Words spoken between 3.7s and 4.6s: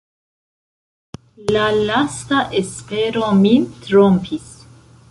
trompis.